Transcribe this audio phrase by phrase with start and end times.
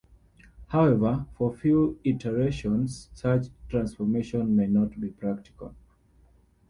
[0.69, 5.75] However, for few iterations such transformation may not be practical.